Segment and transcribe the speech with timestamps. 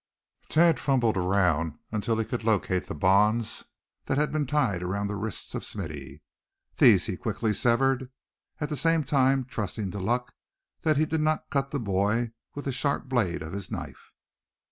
[0.49, 3.65] Thad fumbled around until he could locate the bonds
[4.05, 6.23] that had been tied around the wrists of Smithy.
[6.77, 8.09] These he quickly severed,
[8.59, 10.33] at the same time trusting to luck
[10.81, 14.11] that he did not cut the boy with the sharp blade of his knife.